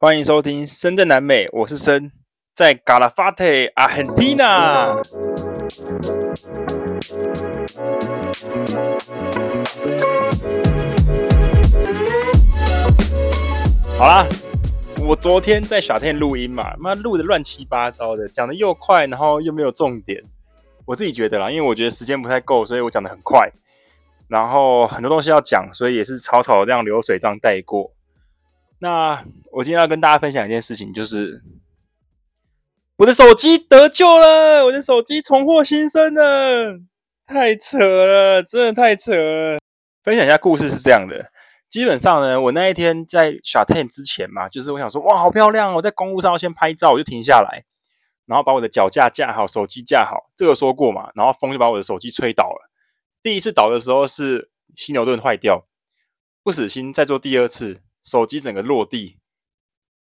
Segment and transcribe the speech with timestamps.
[0.00, 2.10] 欢迎收听《深圳南美》，我是深，
[2.52, 3.44] 在嘎拉法特，
[3.76, 4.36] 阿根廷。
[13.96, 14.26] 好啦，
[15.06, 20.22] 我昨天在小店录音嘛，妈录的乱七八糟的，讲的又快，然后又没有重点。
[20.84, 23.50] 我自己觉得啦，因为我觉得时间不太够，所以我讲的很快，
[24.28, 27.93] 然后很多东西要讲，所以也是草草这样流水账带过。
[28.80, 31.42] 那我今天要跟大家分享一件事情，就是
[32.96, 36.80] 我的手机得救了，我的手机重获新生了，
[37.26, 39.58] 太扯了，真的太扯了。
[40.02, 41.30] 分享一下故事是这样的，
[41.70, 47.64] 基本上呢，我那一天在小店之前嘛，就是我想说，哇，好漂亮哦，在公路上要先拍照，我就停下来，
[48.26, 52.70] 然后把我的脚架架好，手机架好，这个说过嘛，然后风就把我的手机吹倒了。
[53.22, 55.64] 第一次倒的时候是犀牛盾坏掉，
[56.42, 57.80] 不死心再做第二次。
[58.04, 59.18] 手机整个落地，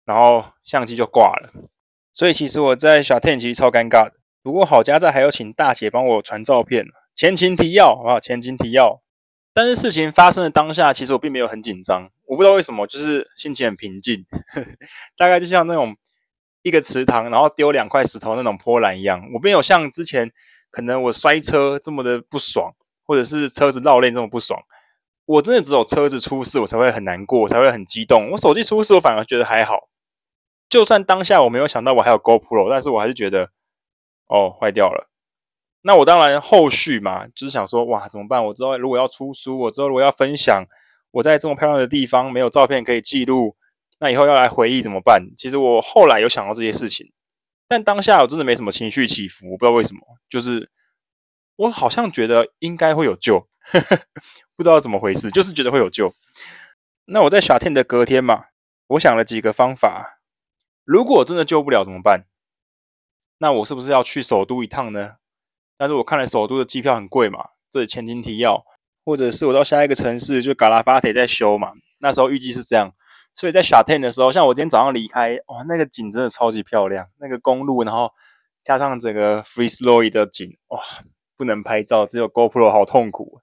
[0.03, 1.53] 然后相机就挂了。
[2.11, 4.13] 所以其实我在小店其实超尴尬的。
[4.41, 6.85] 不过好家在还有请大姐帮我传照片。
[7.13, 8.19] 前情提要，好不好？
[8.19, 9.01] 前情提要。
[9.53, 12.09] 但是事情发生的当下，其实我并没有很紧张。
[12.25, 14.25] 我不知道为什么，就是心情很平静。
[15.17, 15.95] 大概就像那种
[16.61, 19.21] 一个池塘，然后丢两块石头那种波澜一样。
[19.33, 20.31] 我没有像之前
[20.69, 22.73] 可能我摔车这么的不爽，
[23.05, 24.61] 或者是车子绕链这么不爽。
[25.25, 28.31] 我真的只有车子出事，我才会很难过，我才会很激动。
[28.31, 29.89] 我手机出事，我反而觉得还好。
[30.69, 33.49] 就算当下我没有想到我还有 GoPro，但是我还是觉得，
[34.27, 35.09] 哦，坏掉了。
[35.81, 38.43] 那我当然后续嘛，就是想说，哇，怎么办？
[38.45, 40.65] 我之后如果要出书，我之后如果要分享，
[41.11, 43.55] 我在这么漂亮的地方没有照片可以记录，
[43.99, 45.27] 那以后要来回忆怎么办？
[45.37, 47.11] 其实我后来有想到这些事情，
[47.67, 50.69] 但当下我真的没什么情绪起伏，我不知道为什么，就是
[51.55, 53.47] 我好像觉得应该会有救。
[54.55, 56.13] 不知道怎么回事，就是觉得会有救。
[57.05, 58.45] 那我在夏天的隔天嘛，
[58.87, 60.19] 我想了几个方法。
[60.83, 62.25] 如果真的救不了怎么办？
[63.39, 65.17] 那我是不是要去首都一趟呢？
[65.77, 68.65] 但是我看了首都的机票很贵嘛，这里前情提要。
[69.03, 72.91] 或者是我到下一个城市，就嘎拉法特在修嘛，那时候预计是这样。
[73.35, 78.11] 所以在夏天的时候，像我今天早上离开，哇，那个景真的超级漂亮，那个公路，然后
[78.63, 80.79] 加上整个 Fitzroy 的景，哇，
[81.37, 83.41] 不能拍照，只有 GoPro，好痛苦。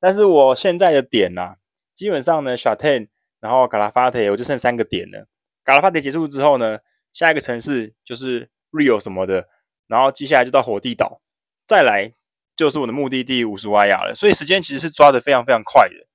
[0.00, 1.56] 但是我现在的点呐、
[1.94, 5.28] 基本上呢，小店，然后嘎拉法特，我就剩三个点了。
[5.62, 6.78] 嘎拉法特结束之后呢，
[7.12, 9.46] 下一个城市就是 Rio 什么的，
[9.86, 11.20] 然后接下来就到火地岛，
[11.66, 12.12] 再来
[12.56, 14.14] 就是我的目的地乌苏怀亚了。
[14.14, 16.06] 所以时间其实是抓得非常非常快的，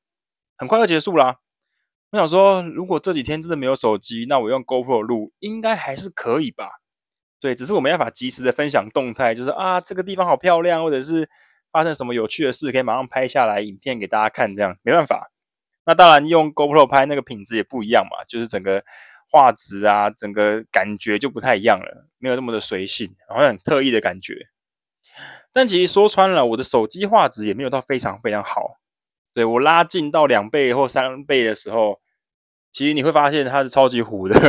[0.57, 1.37] 很快就结束啦。
[2.09, 6.69] 我想说，如果这几天真的没有手机，那我用 GoPro 录应该还是可以吧？
[7.39, 11.29] 对，只是我没办法及时的分享动态，就是啊，这个地方好漂亮，或者是。
[11.75, 15.29] 发生什么有趣的事，可以马上拍下来影片给大家看，这样没办法。
[15.85, 18.81] 那当然用 GoPro 拍那个品质也不一样嘛，就是整个
[19.29, 24.47] 画质啊，整个感觉就不太一样了，没有那么的随性，好像很特意的感觉。
[25.51, 28.77] 但其实说穿了，我的手机画质也没有到非常非常好。
[29.33, 31.99] 对，我拉近到两倍或三倍的时候，
[32.71, 34.39] 其实你会发现它是超级糊的，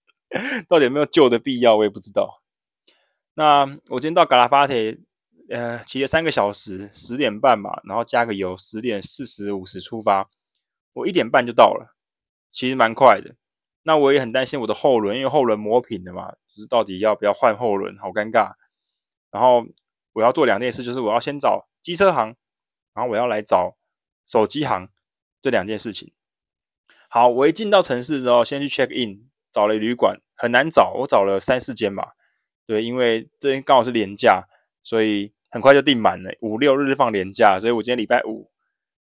[0.68, 2.42] 到底有没有救的必要，我也不知道。
[3.32, 4.74] 那我今天到嘎拉法特。
[5.48, 10.28] 呃，骑了三个小时，十点半嘛，然后加个油，十点四十五十出发，
[10.92, 11.94] 我一点半就到了，
[12.50, 13.36] 其实蛮快的。
[13.84, 18.54] 那我也很担心我的后轮，因为后轮磨平了嘛，就是到底要不要换后轮，好尴尬。
[19.30, 19.64] 然后
[20.14, 22.34] 我要做两件事，就是我要先找机车行，
[22.92, 23.76] 然后我要来找
[24.26, 24.88] 手机行，
[25.40, 26.12] 这两件事情。
[27.08, 32.16] 好，我一进到城市之后，先去 check in，找了旅馆，很难找，我找了三四间吧。
[32.66, 34.48] 对，因为这边刚好是连假，
[34.82, 35.35] 所以。
[35.56, 38.50] 很快就订满了，五六日放连假，所以我今天礼拜五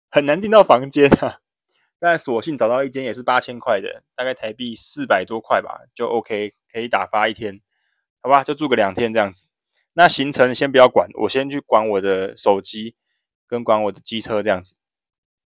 [0.09, 1.41] 很难订到房间啊。
[2.01, 7.61] 但索性找到一间也是八千块的，大概台币四百多块吧，就 OK，可以打发一天，
[8.23, 9.49] 好吧，就住个两天这样子。
[9.93, 12.95] 那行程先不要管，我先去管我的手机
[13.45, 14.77] 跟管我的机车这样子。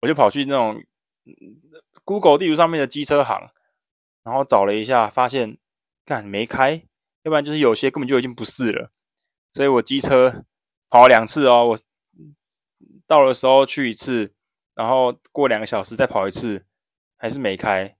[0.01, 0.83] 我就跑去那种
[2.05, 3.51] Google 地图上面的机车行，
[4.25, 5.59] 然后找了一下，发现
[6.07, 6.87] 干没开，
[7.25, 8.91] 要不然就是有些根本就已经不是了，
[9.53, 10.47] 所以我机车。
[10.89, 11.79] 跑了两次哦，我
[13.07, 14.33] 到的时候去一次，
[14.75, 16.65] 然后过两个小时再跑一次，
[17.17, 17.97] 还是没开，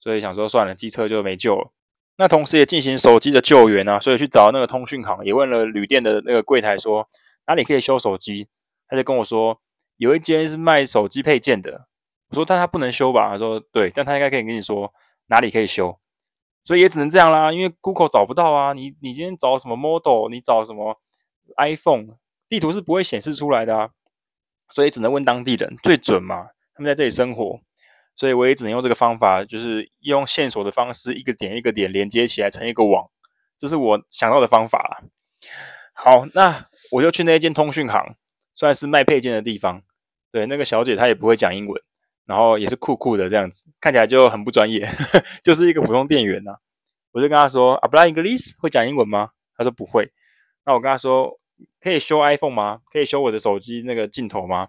[0.00, 1.72] 所以想说算了，机车就没救了。
[2.16, 7.08] 那同时也进行手机的救援啊，所以去找那个通讯行，也问了旅店的那个柜台说
[7.46, 8.48] 哪里可以修手机，
[8.88, 9.60] 他就跟我说
[9.96, 11.86] 有一间是卖手机配件的。
[12.30, 13.30] 我说但他不能修吧？
[13.30, 14.92] 他说对，但他应该可以跟你说
[15.26, 15.98] 哪里可以修，
[16.64, 21.00] 所以也只能这样啦，因为 Google 找不到啊，你你今天找什么 model，你找什么
[21.56, 22.16] iPhone。
[22.48, 23.90] 地图是不会显示出来的啊，
[24.70, 26.48] 所以只能问当地人最准嘛。
[26.74, 27.60] 他们在这里生活，
[28.14, 33.10] 所以我也只能用这个方法，就是用线索的方式，一个点一个点连接起来成一个网，
[33.58, 35.02] 这是我想到的方法啦。
[35.92, 38.14] 好，那我就去那间通讯行，
[38.54, 39.82] 算是卖配件的地方。
[40.30, 41.82] 对，那个小姐她也不会讲英文，
[42.26, 44.86] 然后也是酷酷的这样子，看起来就很不专业，
[45.42, 46.58] 就是一个普通店员呐、啊。
[47.10, 48.54] 我就跟她说：“Habla English？
[48.60, 50.12] 会讲英文吗？”她说不会。
[50.64, 51.37] 那我跟她说
[51.80, 52.80] ：“可以修 iPhone 吗？
[52.90, 54.68] 可以修我的手机那个镜头吗？”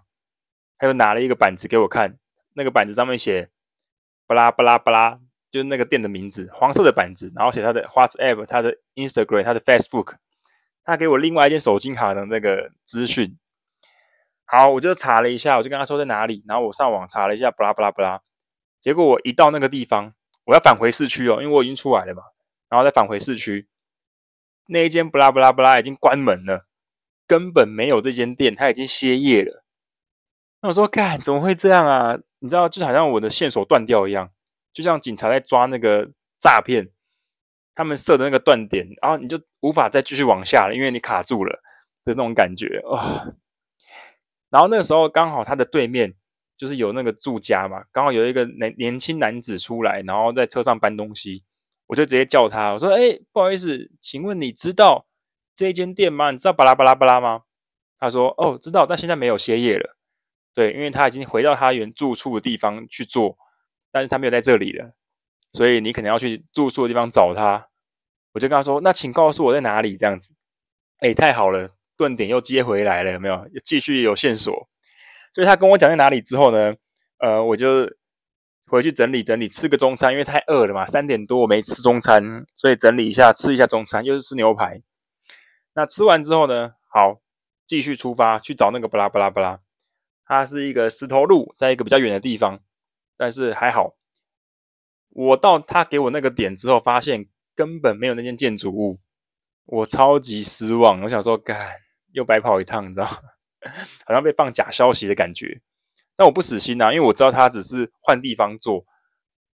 [0.78, 2.18] 他又拿了一个板子给我看，
[2.54, 3.50] 那个板子上面写
[4.26, 5.20] “巴拉巴拉巴拉”，
[5.50, 10.16] 就是那个店的名字，黄色的板子，然后写他的 WhatsApp、他的 Instagram、他的 Facebook。
[10.82, 13.38] 他给我另外一间手机卡的那个资讯。
[14.46, 18.22] 好，我就查了一下，我就跟他说在哪里，然后我上网查了一下，巴拉巴拉巴拉，
[18.80, 20.14] 结果我一到那个地方，
[20.46, 22.22] 我要返回市区哦，因为我已经出来了嘛，
[22.68, 23.68] 然后再返回市区，
[24.66, 26.66] 那一间巴拉巴拉巴拉已经关门了，
[27.30, 29.62] 根本没有这间店，它已经歇业了。
[30.62, 32.18] 那我说，干，怎么会这样啊？
[32.40, 34.32] 你知道，就好像我的线索断掉一样，
[34.72, 36.10] 就像警察在抓那个
[36.40, 36.90] 诈骗，
[37.72, 41.52] 他们设的那个断点，然后你就无法再继续往下了，因为你卡住了
[42.04, 42.98] 的那种感觉啊。
[42.98, 43.34] 哦
[44.50, 46.12] 然后那时候刚好他的对面
[46.56, 51.44] 就是有那个住家嘛，刚好有一个年年轻男子出来，然后在车上搬东西，
[51.86, 55.06] 我就直接叫他，我说：“哎，不好意思，请问你知道
[55.60, 56.30] 这一间店吗？
[56.30, 57.42] 你知道巴拉巴拉巴拉吗？”
[58.00, 59.94] 他说：“哦，知道，但现在没有歇业了。
[60.54, 63.36] 对，因为他已经回到他原住处的地方去做，
[63.92, 64.94] 但是他没有在这里了，
[65.52, 67.68] 所以你可能要去住宿的地方找他。”
[68.32, 70.34] 我就跟他说：“那请告诉我在哪里？”这样子，
[71.00, 71.74] 哎，太好了。
[71.98, 73.46] 顿点又接回来了，有没有？
[73.62, 74.66] 继续有线索，
[75.34, 76.74] 所以他跟我讲在哪里之后呢？
[77.18, 77.86] 呃，我就
[78.68, 84.80] 回去整理整理，吃个中餐，因为太饿了嘛，三点多我没吃中餐，所以整理一下，吃一下中餐，又是吃牛排。
[85.74, 86.74] 那吃完之后呢？
[86.88, 87.20] 好，
[87.66, 89.60] 继续出发去找那个巴拉巴拉巴拉。
[90.24, 92.60] 它是一个石头路，在一个比较远的地方，
[93.16, 93.96] 但是还好，
[95.08, 99.00] 我到他给我那个点之后，发现根本没有那间建筑物，
[99.64, 101.00] 我超级失望。
[101.02, 101.76] 我想说，干。
[102.12, 103.06] 又白跑一趟，你知道，
[104.04, 105.60] 好像被放假消息的感觉。
[106.16, 108.84] 但我不死心呐，因为我知道他只是换地方做，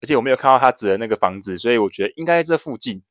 [0.01, 3.03] 而且我没有看到他指的那个房子，所以我觉得应该在这附近。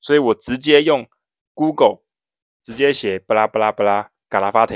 [0.00, 1.06] 所以我直接用
[1.52, 1.98] Google
[2.62, 4.74] 直接写巴拉巴拉巴拉嘎拉法特，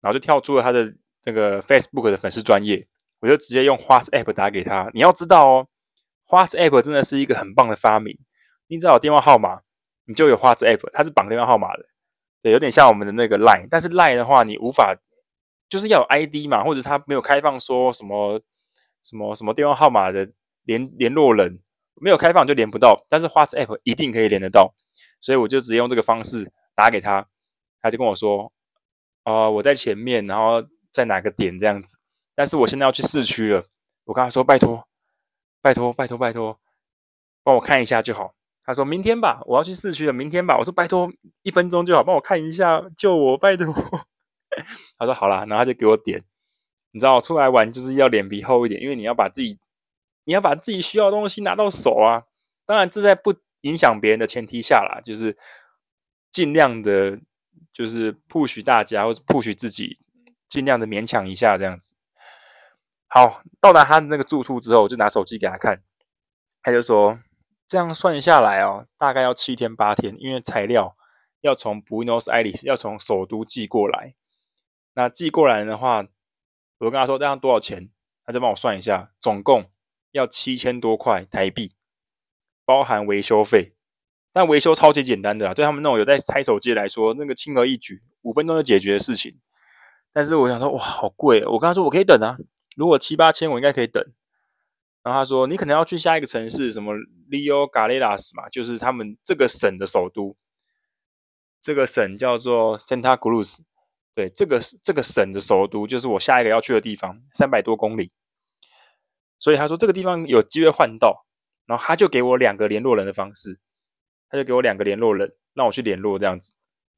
[0.00, 0.94] 然后就跳出了他的
[1.24, 2.86] 那个 Facebook 的粉丝专业，
[3.20, 4.90] 我就直接用 WhatsApp 打给他。
[4.92, 5.68] 你要知道哦
[6.28, 8.18] ，WhatsApp 真的是一个很棒的发明。
[8.66, 9.60] 你只要有电话号码，
[10.06, 11.86] 你就有 WhatsApp，它是绑电话号码的。
[12.42, 14.96] 对，有点像我们的那个 Line，但是 Line 的话，你无法
[15.68, 18.40] 就是要有 ID 嘛，或者他没有开放说什么
[19.02, 20.28] 什么什么电话号码的
[20.64, 21.60] 联联络人
[22.00, 24.74] 没有开放就连不到，但是 WhatsApp 一定可以连得到，
[25.20, 27.26] 所以我就直接用这个方式打给他，
[27.80, 28.52] 他就跟我说，
[29.24, 31.96] 哦、我在前面，然后在哪个点这样子，
[32.34, 33.64] 但是我现在要去市区了，
[34.04, 34.86] 我跟他说拜托，
[35.60, 36.58] 拜托，拜托，拜托，
[37.42, 38.34] 帮我看一下就好。
[38.64, 40.56] 他说明天吧，我要去市区了，明天吧。
[40.56, 41.10] 我说拜托，
[41.42, 43.74] 一分钟就好，帮我看一下，救我，拜托。
[44.96, 46.22] 他说好啦，然后他就给我点。
[46.92, 49.58] 你知道，出来玩就是要脸皮厚一点，因为你要把自己，
[50.24, 52.22] 你要把自己需要的东西拿到手啊。
[52.64, 55.36] 当然，这在不影响别人的前提下啦，就是
[56.32, 57.20] 尽量的，
[57.72, 60.00] 就是 push 大家或者 push 自己，
[60.48, 61.94] 尽量的勉强一下这样子。
[63.06, 65.80] 好，到达他的那个住处之后，我就拿手机给他看，
[66.62, 67.20] 他就说。
[67.68, 70.94] 这样算下来哦，大概要七天八天，因为材料
[71.40, 74.14] 要从 Buenos Aires 要从首都寄过来。
[74.92, 76.04] 那寄过来的话，
[76.80, 77.88] 我跟他说这样多少钱，
[78.26, 79.70] 他就帮我算一下，总共
[80.10, 81.74] 要七千多块台币，
[82.66, 83.74] 包含维修费。
[84.32, 89.38] 但维修超级简单的啦，对他们那种有在拆手机来说，那个轻而易举，五分钟就解决的事情。
[90.12, 91.44] 但是我想说，哇，好贵！
[91.46, 92.36] 我跟他说我可以等啊，
[92.76, 94.02] 如果七八千，我应该可以等。
[95.02, 96.94] 然后他说：“你可能要去下一个城市，什么
[97.28, 100.36] Rio Galeras 嘛，就是他们这个省的首都。
[101.60, 103.58] 这个省叫做 Santa Cruz，
[104.14, 108.12] 对，这个这个省的首都就是我下一个要去的地方，三百多公里。
[109.40, 111.26] 所以他说这个地方有机会换到，
[111.66, 113.58] 然后他就给我两个联络人的方式，
[114.32, 116.54] 他就给我两个联络人，让我去联络这样子。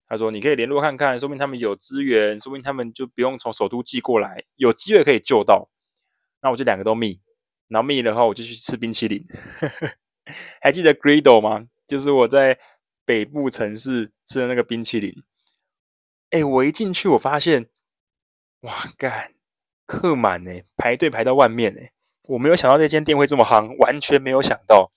[0.07, 5.69] 他说你可以联络看看，说不定他们有资源，说不定他们就不用从首都寄过来，有机会可以救到。
[6.41, 7.21] 那我就两个都密。”
[7.67, 9.27] 然后密的话，我就去吃冰淇淋。
[10.63, 11.67] 还记得 Grido 吗？
[11.89, 12.57] 就是我在
[13.05, 15.13] 北部城市吃的那个冰淇淋。
[16.31, 17.67] 哎，我一进去，我发现，
[18.61, 19.33] 哇，干，
[19.87, 21.81] 客满呢，排队排到外面呢。
[22.29, 24.93] 我没有想到那间店会这么夯，完全没有想到。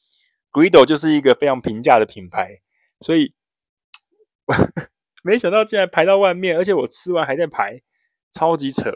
[0.57, 2.61] Grido 就是一个非常平价的品牌，
[2.99, 3.35] 所以
[5.21, 7.83] 没想到竟然排到外面，而且我吃完还在排，
[8.31, 8.91] 超级扯。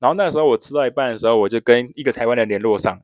[0.00, 3.00] 然后那时候我吃到一半的时候，我就跟一个台湾人联络上，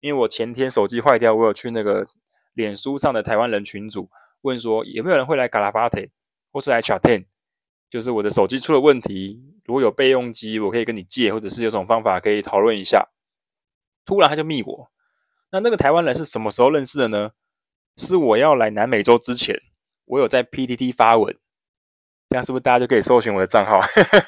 [0.00, 2.06] 因为我前天手机坏掉，我有去那个
[2.52, 4.10] 脸书上的台湾人群组
[4.42, 6.06] 问说，有没有人会来嘎拉巴特，
[6.52, 7.24] 或是来 Chaten，
[7.88, 13.08] 就是我的手机出了问题，如果有备用机，我可以跟你借，或者是有种方法可以讨论一下。
[14.04, 14.90] 突然他就密我，
[15.52, 17.32] 那那个台湾人是什么时候认识的呢？
[17.96, 19.60] 是我要来南美洲之前，
[20.04, 21.36] 我有在 PTT 发文，
[22.28, 23.80] 这样是不是大家就可以搜寻我的账号？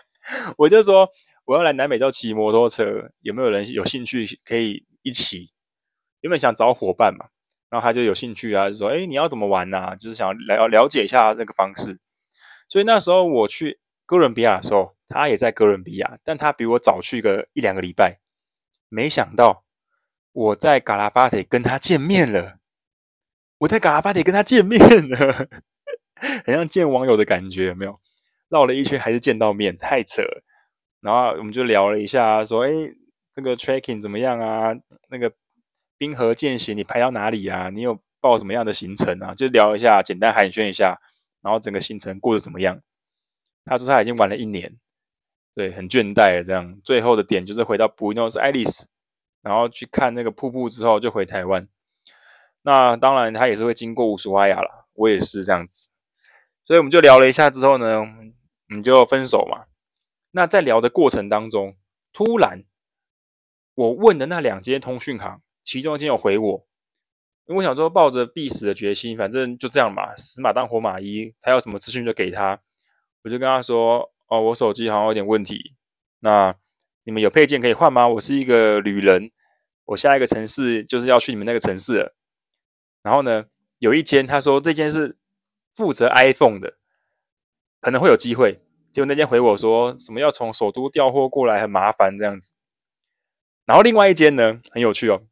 [0.58, 1.08] 我就说
[1.44, 5.50] 我要来南美洲骑摩托车，有没有人有兴趣可以一起？
[6.20, 7.26] 原本想找伙伴嘛，
[7.70, 9.96] 然后他就有兴趣啊，就说：“哎，你要怎么玩呢？
[9.96, 11.98] 就是想了了解一下那个方式。”
[12.68, 18.20] 所以那时候我去哥伦比亚的时候，他也在哥伦比亚，但他比我早去个一两个礼拜。
[18.88, 19.64] 没想到
[20.32, 22.58] 我在嘎拉巴铁跟他见面了，
[23.58, 25.48] 我在嘎拉巴铁跟他见面了，
[26.44, 28.00] 很像见网友的感觉，有没有？
[28.48, 30.22] 绕了一圈还是见到面，太扯。
[31.00, 32.70] 然后我们就聊了一下，说：“哎，
[33.32, 34.74] 这个 tracking 怎么样啊？
[35.08, 35.32] 那个。”
[35.98, 37.70] 冰河健行，你排到哪里啊？
[37.70, 39.32] 你有报什么样的行程啊？
[39.36, 40.98] 就聊一下，简单寒暄一下，
[41.40, 42.80] 然后整个行程过得怎么样？
[43.64, 44.80] 他说他已经玩了一年，
[45.54, 46.42] 对，很倦怠了。
[46.42, 48.88] 这样，最后的点就是回到布宜诺斯艾利斯，
[49.42, 51.68] 然后去看那个瀑布之后就回台湾。
[52.62, 55.90] 那当然，他也是会经过乌苏怀亚了，我也是这样子。
[56.64, 58.04] 所以我们就聊了一下之后呢，我
[58.68, 59.66] 们就分手嘛。
[60.30, 61.76] 那在聊的过程当中，
[62.12, 62.64] 突然
[63.74, 65.42] 我问的那两间通讯行。
[65.64, 66.66] 其中一间有回我，
[67.46, 72.60] 因为我想说抱着必死的决心，反正就这样嘛，死马当活马医，他要什么资讯就给他。
[73.22, 75.76] 我就跟他说：“哦，我手机好像有点问题，
[76.18, 76.52] 那
[77.04, 78.06] 你们有配件可以换吗？
[78.08, 79.30] 我是一个旅人，
[79.86, 82.14] 我下一个城市就是要去你们那个城市了。
[83.02, 83.46] 然后呢，
[83.78, 85.16] 有一间他说这间是
[85.74, 86.76] 负责 iPhone 的，
[87.80, 88.60] 可能会有机会。
[88.92, 92.52] 结果那间回我说什么要从首都调货过来，很麻烦这样子。
[93.64, 95.22] 然后另外一间呢，很有趣哦。”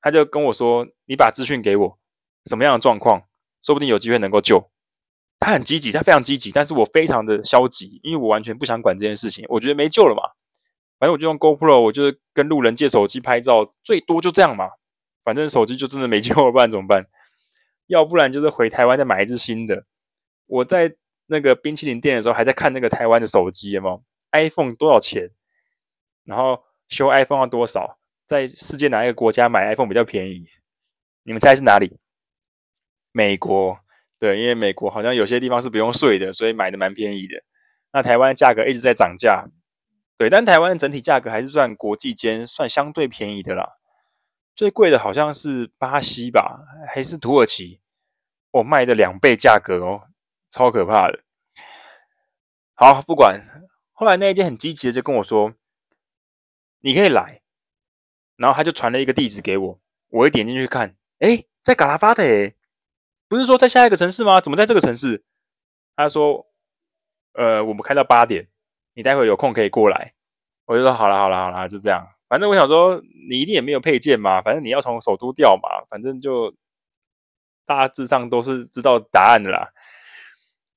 [0.00, 1.98] 他就跟我说：“你把资讯给我，
[2.44, 3.22] 什么样的状况，
[3.62, 4.70] 说不定有机会能够救。”
[5.40, 9.44] 他很积极，他非常积极，但是我非常的消极，因为我完全不想管这件事情。
[9.48, 10.32] 我觉得没救了嘛，
[10.98, 14.70] 反正我就用 GoPro，我就是跟路人借手机拍照，最多就这样嘛。
[15.22, 17.06] 反正手机就真的没救了，不然怎么办？
[17.86, 19.84] 要不然就是回台湾再买一支新的。
[20.46, 20.94] 我在
[21.26, 25.30] 那个冰淇淋店的时候，还在看那个台湾的手机，有没有？iPhone 多少钱？
[26.24, 27.98] 然后修 iPhone 要多少？
[28.26, 30.46] 在世界哪一个国家买 iPhone 比较便宜？
[31.24, 31.98] 你们猜是哪里？
[33.12, 33.78] 美国，
[34.18, 37.42] 对，因为美国好像有些地方是不用税的，所以买的蛮便宜的。
[37.92, 39.46] 那台湾价格一直在涨价，
[40.16, 43.78] 对，但台湾整体价格还是算国际间算相对便宜的啦。
[44.54, 47.80] 最贵的好像是巴西吧，还是土耳其？
[48.52, 50.08] 我卖的两倍价格哦，
[50.48, 51.24] 超可怕的。
[52.74, 53.44] 好，不管，
[53.92, 55.54] 后来那一间很积极的就跟我说
[56.82, 57.42] ：“你可以来。”
[58.36, 59.80] 然后他就传了一个地址给我，
[60.10, 62.22] 我一点进去看，诶，在嘎拉巴特，
[63.26, 64.40] 不是说在下一个城市吗？
[64.40, 65.24] 怎么在这个城市？
[65.96, 66.46] 他说，
[67.32, 68.48] 呃，我们开到八点，
[68.94, 70.14] 你待会有空可以过来。
[70.66, 72.06] 我就说好了，好了，好了，就这样。
[72.28, 76.54] 反正我想说，你一定也没有配件嘛，反正你要从首都调嘛，反正就
[77.66, 79.68] 大致上都是知道答案的啦。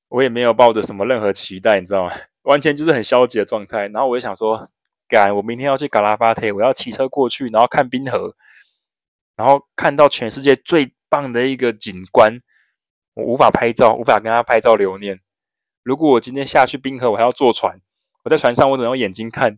[0.09, 2.13] 我也没有抱着什么任何期待，你知道吗？
[2.43, 3.87] 完全就是很消极的状态。
[3.87, 4.69] 然后我就想说。
[5.09, 5.33] 赶！
[5.33, 8.35] 我明天要去嘎拉巴特，我要骑车过去，然后看冰河，
[9.37, 12.41] 然后看到全世界最棒的一个景观。
[13.13, 15.21] 我无法拍照，无法跟他拍照留念。
[15.81, 17.79] 如果我今天下去冰河，我还要坐船，
[18.27, 19.57] 我在船上我只能用眼睛看。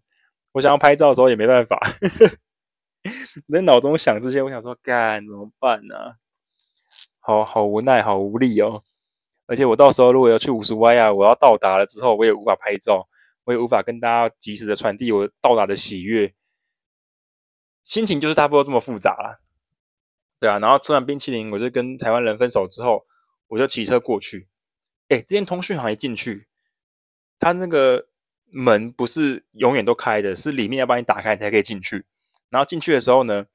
[0.52, 1.80] 我想要拍照的时候也没办法。
[3.48, 5.96] 我在脑中想这些，我想说干怎么办呢、
[7.20, 8.84] 好好无奈，好无力哦。
[9.48, 13.10] 而且我到时候如果要去乌苏怀亚，我要到达了之后，我也无法拍照。
[13.46, 16.36] 我也无法跟大家及时的传递我到达的喜悦，
[17.82, 19.42] 心情就是差不多这么复杂了，
[20.40, 20.60] 对啊。
[20.60, 23.08] 然后吃完冰淇淋，我就跟台湾人分手之后，
[23.48, 24.48] 我就骑车过去。
[25.08, 26.48] 哎，这间通讯行一进去，
[27.40, 28.09] 他那个
[28.52, 32.06] 门不是永远都开的，是里面要帮你打开才可以进去。
[32.50, 33.46] 然后进去的时候呢，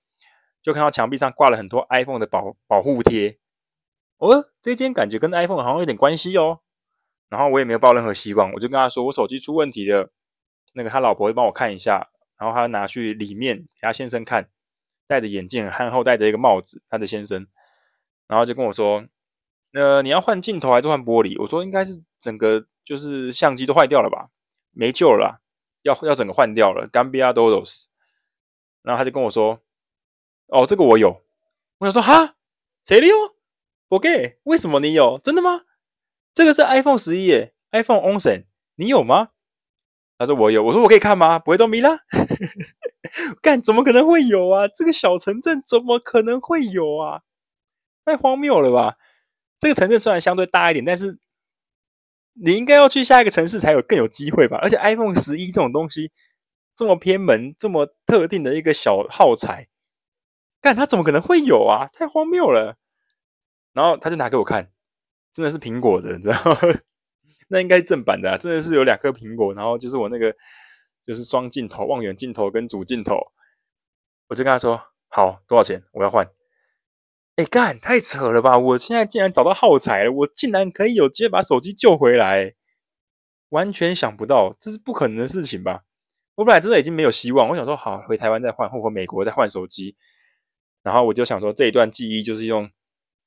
[0.63, 3.39] 就看到墙壁上挂了很多 iPhone 的保保护贴。
[4.19, 6.61] 哦，这间感觉跟 iPhone 好像有点关系哦。
[7.29, 10.13] 然后我也没有抱任何希望，我就跟他说我手机出问题了，
[10.75, 14.49] 那个他老婆会帮我看一下，然后他拿去里面给他先生看，
[15.09, 17.47] 戴着眼镜，憨厚戴着一个帽子，他的先生，
[18.29, 19.05] 然后就跟我说，
[19.73, 21.41] 呃，你要换镜头还是换玻璃？
[21.43, 24.29] 我说应该是整个就是相机都坏掉了吧，
[24.75, 25.41] 没救了，
[25.83, 27.87] 要要整个换掉了 Gambia Dodos，。
[28.83, 29.61] 然后他就跟我说，
[30.49, 31.23] 哦，这个我有，
[31.79, 32.37] 我想说哈，
[32.85, 33.15] 谁的哟
[33.89, 35.19] ？OK，为什么你有？
[35.19, 35.63] 真的吗？
[36.35, 39.31] 这个是 iPhone 十一耶，iPhone 11，你有吗？
[40.19, 41.39] 他说我有，我说我可以看吗？
[41.39, 42.01] 不会都米拉？
[43.41, 44.69] 干，怎么可能会有啊？
[44.69, 47.23] 这个小城镇怎么可能会有啊？
[48.05, 48.99] 太荒谬了吧！
[49.59, 51.19] 这个城镇虽然相对大一点，但是
[52.35, 54.59] 你应该要去下一个城市才有更有机会吧？
[54.61, 56.11] 而且 iPhone 十一这种东西
[56.75, 59.69] 这么偏门、这么特定的一个小耗材，
[60.61, 61.89] 干他怎么可能会有啊？
[61.93, 62.77] 太荒谬了！
[63.73, 64.73] 然后他就拿给我看，
[65.33, 66.59] 真的是苹果的，你知道吗？
[67.49, 70.35] 那应该是正版的啊，真的是有两颗苹果，然后就是我那个
[71.07, 73.19] 就是双镜头、望远镜头跟主镜头，
[74.29, 75.83] 我就跟他说：“好，多少钱？
[75.93, 76.29] 我要换。”
[77.37, 78.57] 哎，干，太扯了吧！
[78.57, 82.55] 我现在竟然找到耗材了，我竟然可以有机会把手机救回来，
[83.49, 85.83] 完全想不到，这是不可能的事情吧？
[86.37, 89.97] 我本来真的已经没有希望，我想说好回台湾再换，或回美国再换手机，
[90.85, 92.71] 然后我就想说这一段记忆就是用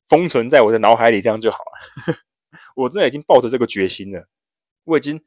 [0.08, 2.16] 封存在我的脑海里，这样就好了。
[2.76, 4.30] 我真的已经抱着这个决心了，
[4.86, 5.22] 我已经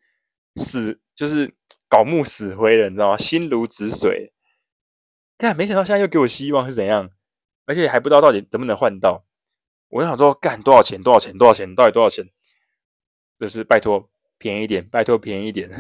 [0.57, 1.55] 死就是
[1.91, 3.19] 槁木死灰了，你知道吗？
[3.19, 4.33] 心如止水。
[5.37, 7.11] 但，没想到现在又给我希望是怎样？
[7.71, 9.25] 而且还不知道到底能不能换到，
[9.91, 11.01] 我就想说，干多少钱？
[11.01, 11.39] 多少钱？
[11.39, 11.73] 多少钱？
[11.73, 12.29] 到底多少钱？
[13.39, 15.71] 就是拜托便宜一点，拜托便宜一点。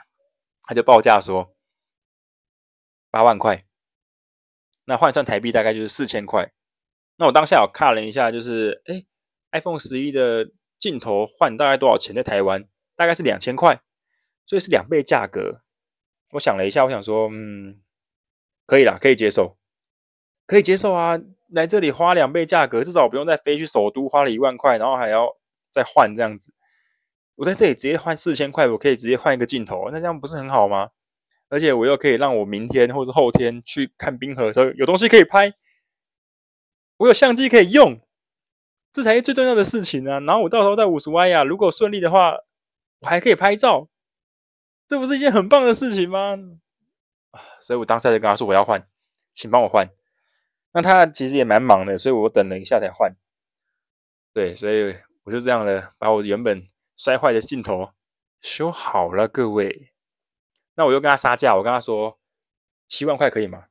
[0.64, 1.54] 他就报价说
[3.10, 3.66] 八万块，
[4.86, 6.54] 那换算台币大概就是四千块。
[7.16, 9.04] 那我当下我看了一下，就是哎
[9.52, 12.14] ，iPhone 十一的镜头换大概多少钱？
[12.14, 13.82] 在台湾大概是两千块，
[14.46, 15.60] 所以是两倍价格。
[16.30, 17.82] 我想了一下，我想说，嗯，
[18.64, 19.58] 可以啦，可以接受。
[20.46, 25.36] 可以接受啊，来这里花两倍价格，至少我不用再飞去首都花了一万块，然后还要
[25.70, 26.54] 再换这样子。
[27.34, 30.90] 我在这里直接换四千块，我可以直接换一个镜头，那这样不是很好吗？
[31.48, 35.52] 而且我又可以让我明天或者后天去看冰河的时候有东西可以拍，
[36.96, 38.00] 我有相机可以用，
[38.92, 40.18] 这才是最重要的事情啊。
[40.20, 42.36] 然后我到时候在五十 Y 啊，如果顺利的话，
[43.00, 43.88] 我还可以拍照，
[44.88, 46.36] 这不是一件很棒的事情吗？
[47.60, 48.88] 所以我当下就跟他说我要换，
[49.32, 49.88] 请帮我换。
[50.76, 53.16] 那他其实也蛮忙的，所以我等了一下才换。
[54.34, 56.68] 对，所以我就这样的把我原本
[56.98, 57.92] 摔坏的镜头
[58.42, 59.94] 修好了，各位。
[60.74, 62.18] 那我又跟他杀价，我跟他说
[62.86, 63.68] 七万块可以吗？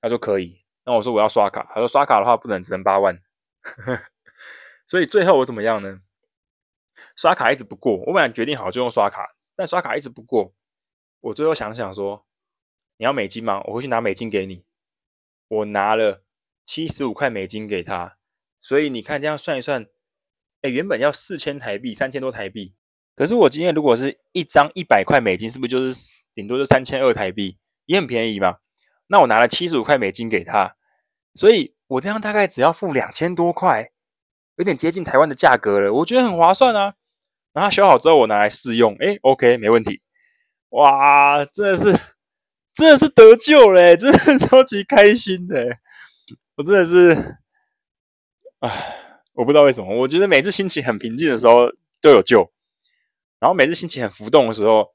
[0.00, 0.64] 他说可以。
[0.86, 3.20] 那我说我要刷卡，他说刷卡的话不能，只能八万。
[4.88, 6.00] 所以最后我怎么样呢？
[7.16, 10.54] 刷卡一直不过，我本来决定好就用刷卡，但刷卡一直不过。
[11.20, 12.24] 我最后想想说，
[12.96, 13.62] 你要美金吗？
[13.66, 14.64] 我会去拿美金给你。
[15.48, 16.22] 我拿了。
[16.70, 18.16] 七十五块美金给他，
[18.60, 19.86] 所以你看这样算一算，
[20.62, 22.76] 哎，原本要四千台币，三千多台币。
[23.16, 28.58] 可是我今天如果是一张一百块美金，是不是就是顶多就三千二台币，也很便宜嘛？
[29.08, 30.76] 那我拿了七十五块美金给他，
[31.34, 33.90] 所以我这样大概只要付两千多块，
[34.54, 36.94] 有点接近台湾的价格了，我觉得很划算啊。
[37.52, 40.02] 然后修好之后我拿来试用，哎，OK，没问题。
[40.68, 41.98] 哇，真的是，
[42.72, 45.78] 真的是得救了，真的超级开心的。
[46.60, 47.38] 我真的是，
[48.58, 52.52] 唉，我不知道为什么，我觉得每次心情很平静的时候都有救，
[53.38, 54.94] 然后每次心情很浮动的时候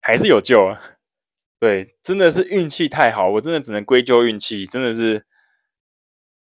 [0.00, 0.82] 还是有救啊。
[1.60, 5.24] 对，真的是运气太好，我真的只能归咎运气，真的是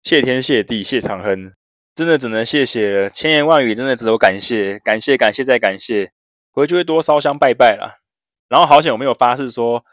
[0.02, 1.54] 谢天谢地谢长亨，
[1.94, 6.14] 真的只能谢谢千言万语，真的只有感谢，感谢，感谢再感谢，
[6.50, 8.00] 回去会多烧香拜拜啦。
[8.50, 9.86] 然后好险我没有发誓说，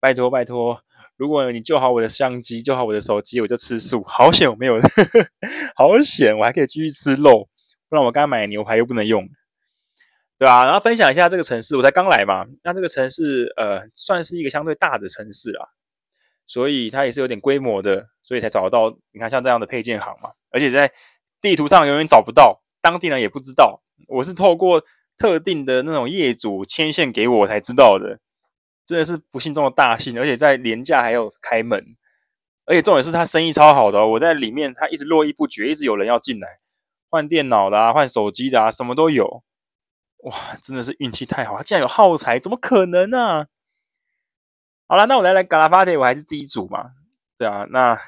[0.00, 0.82] 拜托拜托。
[1.16, 4.02] 如果你救好我的相机，救好我的手机，我就吃素。
[4.08, 5.28] 好险我没有，呵 呵
[5.76, 7.48] 好险我还可以继续吃肉，
[7.88, 9.28] 不然我刚买牛排又不能用，
[10.38, 10.64] 对吧？
[10.64, 12.44] 然后分享一下这个城市，我才刚来嘛。
[12.64, 15.68] 那这个城市呃，算是一个相对大的城市啦，
[16.46, 18.96] 所以它也是有点规模的，所以才找得到。
[19.12, 20.90] 你看像这样的配件行嘛，而且在
[21.40, 23.82] 地图上永远找不到，当地人也不知道。
[24.08, 24.82] 我是透过
[25.16, 28.18] 特定的那种业主牵线给我才知道的。
[28.92, 31.96] 真的是不幸中的大幸，而且在连假还有开门，
[32.66, 34.06] 而且重点是他生意超好的。
[34.06, 36.58] 我在里面，他一直络绎不绝，一直有人要进来
[37.08, 39.42] 换电脑的，换手机的啊，什么都有。
[40.24, 43.46] 哇，真的是运气太好，他竟然有耗材，怎么可能呢？
[44.86, 46.90] 好了，那我来来嘎拉巴铁，我还是自己煮嘛。
[47.38, 47.98] 对啊，那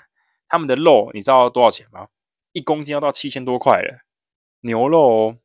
[0.47, 2.09] 他们的肉你知道多少钱吗？
[2.53, 4.05] 一公斤要到七千多块了，
[4.61, 5.39] 牛肉哦。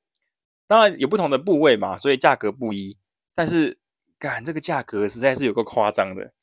[0.67, 2.97] 当然有不同的部位嘛，所以价格不一，
[3.33, 3.78] 但是。
[4.19, 6.33] 干，这个价格实在是有够夸张的。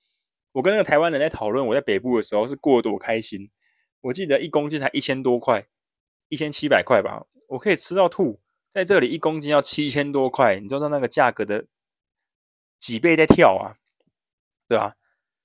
[0.53, 3.51] 我跟那个台湾人在讨论，我在北部的时候是过得多开心。
[4.01, 5.67] 我记得一公斤才一千多块，
[6.29, 8.41] 一千七百块吧，我可以吃到吐。
[8.71, 11.67] 在这里一公斤要七千多块，你知道那个价格的
[12.79, 13.77] 几倍在跳啊？
[14.67, 14.97] 对吧？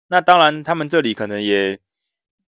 [0.07, 1.79] 那当然，他们这里可能也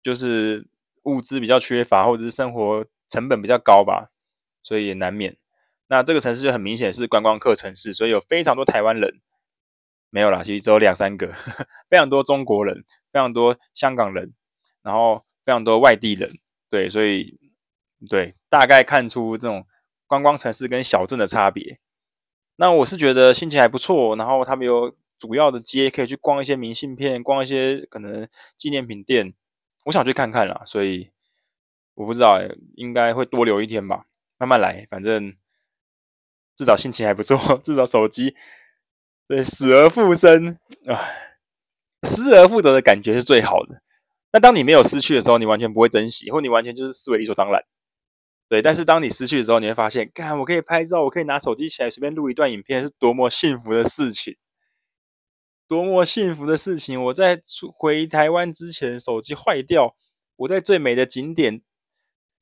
[0.04, 0.68] 就是
[1.04, 4.12] 物资比较缺乏，或者是生活成本比较高吧，
[4.62, 5.38] 所以也难免。
[5.88, 9.22] 那这个城市就很明显是观光客城市，所以有非常多台湾人。
[10.12, 11.34] 没有啦，其实只有两三个，
[11.90, 14.34] 非常多中国人，非常多香港人，
[14.84, 16.30] 然后非常多外地人，
[16.70, 17.40] 对，所以
[18.10, 19.66] 对，大概看出这种
[20.06, 21.80] 观光城市跟小镇的差别。
[22.58, 29.34] 那我是觉得心情还不错，然后他们有主要的街可以去逛一些明信片，逛一些可能纪念品店，
[29.86, 31.10] 我想去看看啦，所以
[31.96, 32.38] 我不知道，
[32.76, 34.06] 应该会多留一天吧，
[34.38, 35.34] 慢慢来，反正
[36.58, 38.36] 至少心情还不错， 至少手机。
[39.32, 41.40] 对，死而复生唉，
[42.04, 43.82] 失而复得的感觉是最好的。
[44.34, 47.64] 那当你没有失去的时候，你完全不会珍惜，或你完全就是视为理所当然。
[48.50, 54.36] 对，但是当你失去的时候，你会发现，看我可以拍照，我可以拿手机起来随便录一段影片，是多么幸福的事情，
[55.66, 57.02] 多么幸福的事情。
[57.02, 57.42] 我在
[57.78, 59.96] 回台湾之前，手机坏掉，
[60.36, 61.62] 我在最美的景点，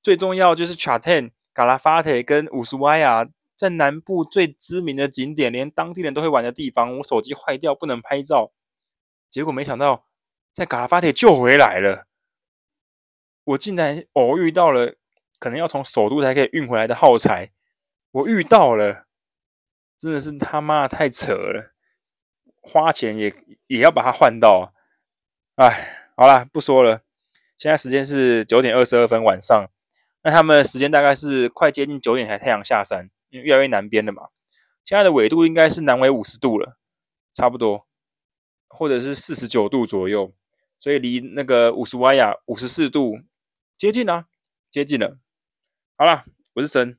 [0.02, 3.30] 最重要就是 Chaten、Calafate 跟乌苏瓦亚。
[3.60, 8.54] 在南部最知名的景点，连当地人都会玩的地方，我手机坏掉不能拍照，
[9.30, 10.06] 结果没想到
[10.54, 12.06] 在嘎拉发铁救回来了。
[13.44, 14.96] 我竟然偶遇到了
[15.40, 17.52] 可能要从首都才可以运回来的耗材，
[18.12, 19.08] 我遇到了，
[19.98, 21.74] 真的是他妈太扯了，
[22.62, 23.36] 花钱也
[23.68, 24.74] 也要把它换到。
[25.56, 27.02] 哎，好了，不说了，
[27.58, 29.70] 现在时间是九点二十二分晚上，
[30.24, 33.10] 那他们时间大概是快接近九点才太阳下山。
[33.30, 34.30] 越来越南边的嘛，
[34.84, 36.78] 现在的纬度应该是南纬五十度了，
[37.34, 37.88] 差不多，
[38.68, 40.34] 或者是四十九度左右，
[40.80, 43.20] 所以离那个五十瓦亚五十四度
[43.78, 44.26] 接近啊，
[44.72, 45.18] 接近了。
[45.96, 46.98] 好了，我是神。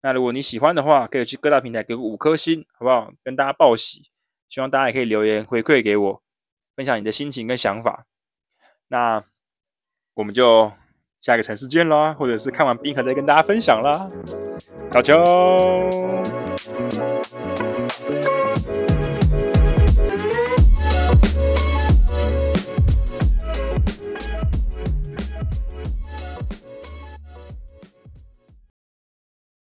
[0.00, 3.12] 那如果你喜欢的话，可以去各大平台给五颗星，好不好？
[3.24, 4.10] 跟大家报喜，
[4.48, 6.22] 希望大家也可以留言回馈给我，
[6.76, 8.06] 分享你的心情跟想法。
[8.86, 9.24] 那
[10.14, 10.72] 我们就
[11.20, 14.08] 下个城市见啦，或者是看完冰河再跟大家分享啦。
[14.92, 15.14] 小球。